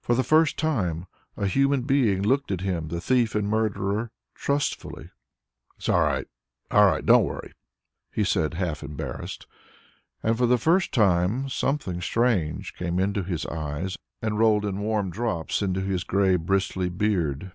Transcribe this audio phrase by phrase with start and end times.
[0.00, 5.06] For the first time a human being looked at him, the thief and murderer, trustfully.
[5.06, 5.10] "It
[5.82, 6.28] is all right,
[6.70, 7.52] all right; don't worry!"
[8.12, 9.48] he said half embarrassed.
[10.22, 15.10] And for the first time something strange came into his eyes and rolled in warm
[15.10, 17.50] drops into his grey bristly beard.